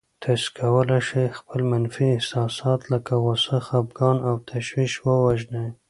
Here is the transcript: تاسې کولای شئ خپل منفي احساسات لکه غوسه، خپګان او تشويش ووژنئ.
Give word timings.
تاسې 0.23 0.47
کولای 0.59 1.01
شئ 1.09 1.25
خپل 1.39 1.59
منفي 1.71 2.05
احساسات 2.11 2.81
لکه 2.93 3.13
غوسه، 3.23 3.57
خپګان 3.67 4.17
او 4.29 4.35
تشويش 4.51 4.93
ووژنئ. 4.99 5.67